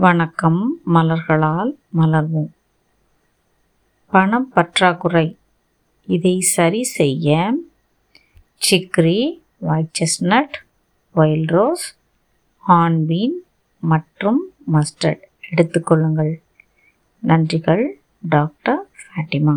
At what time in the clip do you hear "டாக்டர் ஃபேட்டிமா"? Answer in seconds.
18.20-19.56